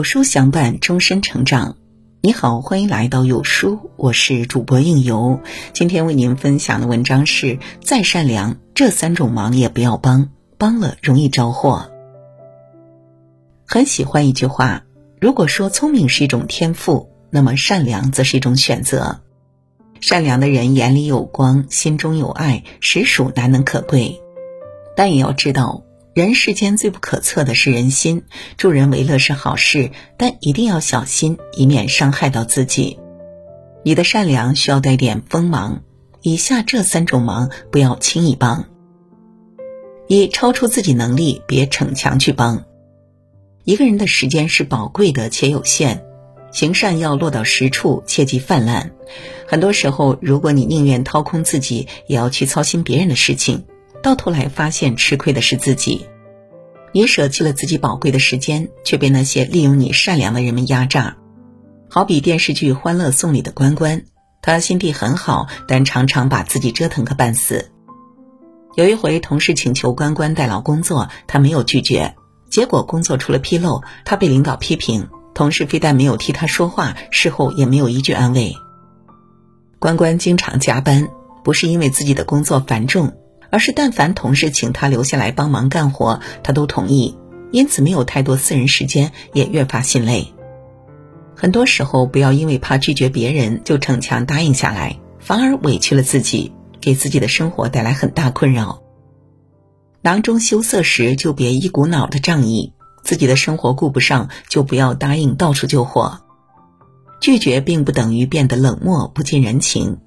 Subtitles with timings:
[0.00, 1.76] 有书相伴，终身成长。
[2.22, 5.40] 你好，欢迎来到有书，我是主播应由。
[5.74, 11.90] 今天为您分享的文章是：再善良，这三种忙也不要帮，帮了容易招祸。
[13.66, 14.84] 很喜欢一句话：
[15.20, 19.20] 如果说聪明是一种天赋，那么善良则是一种选择。
[20.00, 24.18] 善良的人眼里有光，心中有爱，实属难能可贵。
[24.96, 25.82] 但也要知道。
[26.12, 28.24] 人世间最不可测的是人心，
[28.56, 32.98] 助人为乐是好事，但一定要小心，以免伤害到自己。
[33.84, 35.84] 你的善良需要带点锋芒，
[36.20, 38.64] 以下这三种忙不要轻易帮：
[40.08, 42.64] 一、超出自己能力，别逞强去帮。
[43.62, 46.02] 一个人的时间是宝贵的且有限，
[46.50, 48.90] 行善要落到实处，切忌泛滥。
[49.46, 53.64] 很多时候，如果你宁愿掏空自己，也要去操心别人的事情。
[54.02, 56.06] 到头来发现吃亏的是自己，
[56.92, 61.16] 你舍弃了自己宝贵的时间，却被那些利用你善良的人们压榨。
[61.88, 64.04] 好比电视剧《欢乐颂》里的关关，
[64.42, 67.70] 他心地很好，但常常把自己折腾个半死。
[68.76, 72.14] 有一回，同事请求关关代劳工作，他没有拒绝，
[72.48, 78.54] 结果工作出了纰漏，他被领导批评，同事非但没有替他说话，事后也没有一句安慰。
[79.78, 81.08] 关关经常加班，
[81.42, 83.12] 不是因为自己的工作繁重。
[83.50, 87.16] 而是，但凡同事请他留下来帮忙干活，他都同意，
[87.50, 90.32] 因此没有太多私人时间，也越发心累。
[91.34, 98.82] 很多时候，不要因为怕拒绝别人就逞强答应下来，反而委屈了自己，给自己的生活带来很大困扰。
[100.02, 106.20] 囊中羞涩时，就别一股脑的仗义；自己的生活顾不上，就不要答应到处救火。
[107.20, 109.98] 拒绝并不等于变得冷漠不近人情。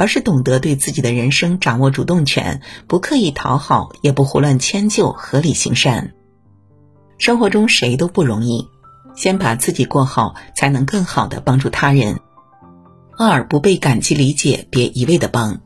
[0.00, 6.14] 而是懂得对自己的人生掌握主动权，不刻意讨好，也不胡乱迁就，合理行善。
[7.18, 8.66] 生活中谁都不容易，
[9.14, 12.18] 先把自己过好，才能更好的帮助他人。
[13.18, 15.60] 二不被感激理解，别一味的帮。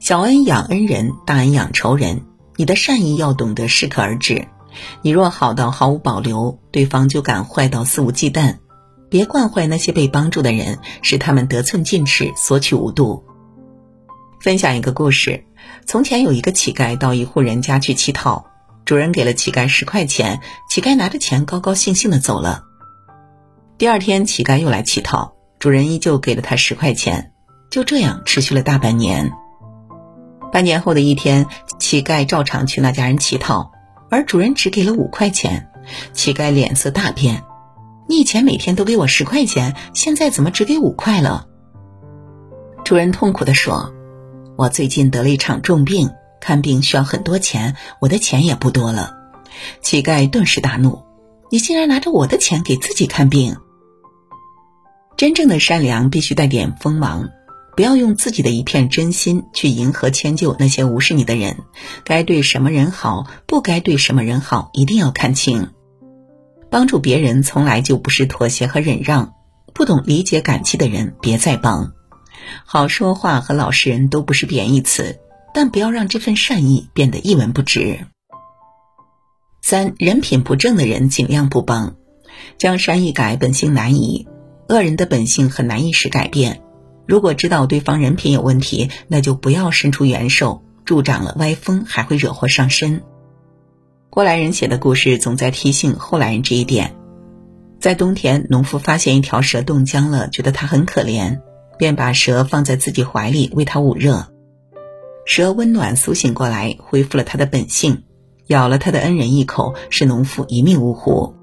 [0.00, 2.22] 小恩养恩人，大恩养仇人。
[2.56, 4.48] 你的善意要懂得适可而止。
[5.02, 8.56] 你若好到毫无保留，对方就敢坏到肆无忌惮。
[9.08, 13.22] 别惯坏那些被帮助的人，使他们得寸进尺，索取无度。
[14.42, 15.44] 分享一个故事：
[15.86, 18.44] 从前有一个乞丐到一户人家去乞讨，
[18.84, 22.64] 主人给了乞丐十块钱，乞丐拿着钱高高兴兴的走了。
[23.78, 27.32] 第二天，乞丐又来乞讨，主人依旧给了他十块钱，
[27.70, 29.32] 就这样持续了大半年。
[30.50, 31.46] 半年后的一天，
[31.78, 33.70] 乞丐照常去那家人乞讨，
[34.10, 35.70] 而主人只给了五块钱，
[36.14, 37.44] 乞丐脸色大变
[38.10, 41.46] ：“你以前每天都给我十块钱，现在怎么只给五块了？”
[42.84, 43.94] 主人痛苦的说。
[44.62, 46.08] 我最近得了一场重病，
[46.40, 49.16] 看病需要很多钱，我的钱也不多了。
[49.80, 51.02] 乞丐顿时大怒
[51.50, 53.56] ：“你竟然拿着我的钱给自己看病！”
[55.18, 57.28] 真正的善良必须带点锋芒，
[57.76, 61.56] 不要用自己的一片真心去迎合迁就那些无视你的人。
[62.04, 65.70] 该对什么人好，不该对什么人好，一定要看清。
[66.70, 69.34] 帮助别人从来就不是妥协和忍让，
[69.74, 71.94] 不懂理解感激的人，别再帮。
[72.64, 75.18] 好说话和老实人都不是贬义词，
[75.54, 78.06] 但不要让这份善意变得一文不值。
[79.60, 81.96] 三人品不正的人尽量不帮，
[82.58, 84.26] 江山易改，本性难移。
[84.68, 86.62] 恶人的本性很难一时改变。
[87.06, 93.02] 如果知道对方人品有问题，那就不要伸出援手，助长了歪风，还会惹祸上身。
[94.08, 96.94] 过来人写的故事总在提醒后来人这一点。
[97.80, 101.40] 在冬天，农夫发现一条蛇冻僵了，觉得它很可怜。
[101.78, 104.28] 便把蛇放在自己怀里为它捂热，
[105.24, 108.04] 蛇温暖苏醒过来，恢复了它的本性，
[108.46, 111.34] 咬了他的恩人一口，使农夫一命呜呼。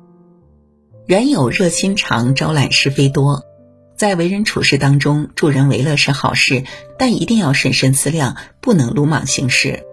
[1.06, 3.44] 人有热心肠，招揽是非多。
[3.98, 6.64] 在为人处事当中，助人为乐是好事，
[6.98, 9.84] 但一定要审慎思量，不能鲁莽行事。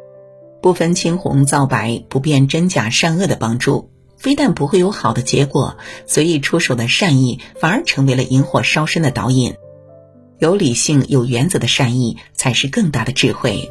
[0.63, 9.55] 不分青红皂白、不辨真假善恶的帮助，非但不会有好的结果，随意出手的善意反而成为了引火烧身的导引。
[10.39, 13.71] 有理性、有原则的善意，才是更大的智慧。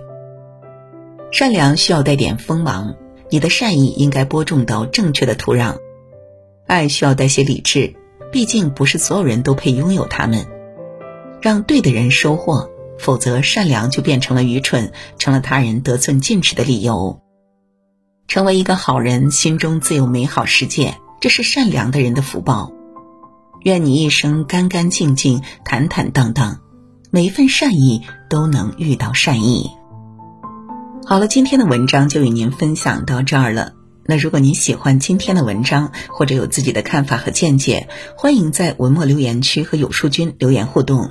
[1.32, 2.96] 善良需要带点锋芒，
[3.30, 5.78] 你的善意应该播种到正确的土壤。
[6.66, 7.94] 爱需要带些理智，
[8.32, 10.48] 毕竟不是所有人都配拥有他们。
[11.42, 17.22] 让对的人收获，否则善良就变成了愚蠢，成了他人得寸进尺的理由。
[18.28, 22.72] 成为一个好人，心中自有美好世界，这是善良的人的福报。
[23.66, 26.60] 愿你一生干干净净、坦坦荡荡，
[27.10, 29.72] 每一份善意都能遇到善意。
[31.04, 33.74] 好了，今天的文章就与您分享到这儿了。
[34.06, 41.10] 那如果您喜欢今天的文章，或者有自己的看法和见解，欢迎在文末留言区和有书君留言互动。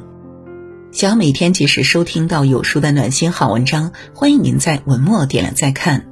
[0.92, 6.06] 想要每天及时收听到有书的暖心好文章，欢迎您在文末点亮再看。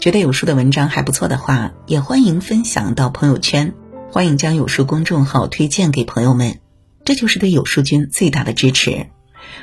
[0.00, 3.74] 觉得有书的文章还不错的话，也欢迎分享到朋友圈，
[4.14, 6.60] 欢迎将有书公众号推荐给朋友们，
[7.04, 9.08] 这就是对有书君最大的支持。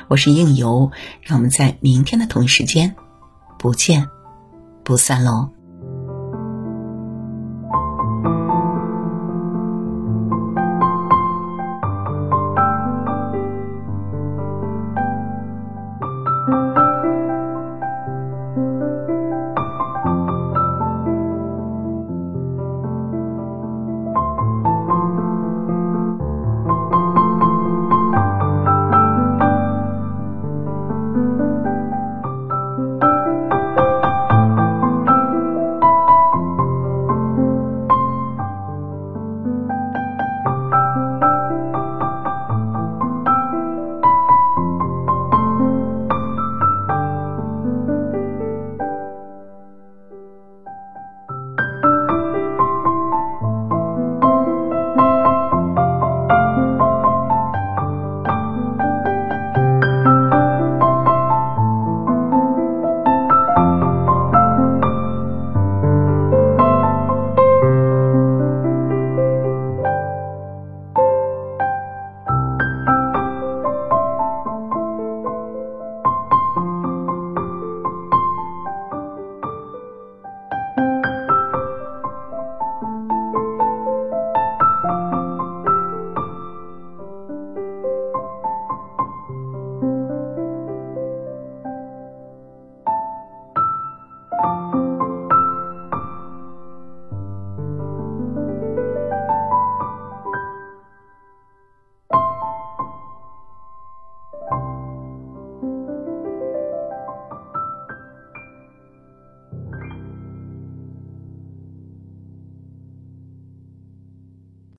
[0.08, 0.90] 我是应由，
[1.22, 2.94] 让我们在明天的同一时间
[3.58, 4.10] 不见
[4.84, 5.48] 不散喽。